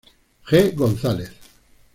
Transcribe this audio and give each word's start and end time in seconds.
G. 0.49 0.73
González. 0.73 1.29